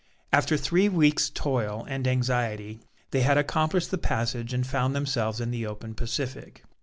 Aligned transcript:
After 0.33 0.57
three 0.57 0.89
weeks' 0.89 1.29
toil 1.29 1.85
and 1.87 2.07
anxiety, 2.07 2.79
they 3.11 3.21
had 3.21 3.37
accomplished 3.37 3.91
the 3.91 3.99
passage 3.99 4.51
and 4.51 4.65
found 4.65 4.95
themselves 4.95 5.39
in 5.39 5.51
the 5.51 5.67
open 5.67 5.93
Pacific. 5.93 6.63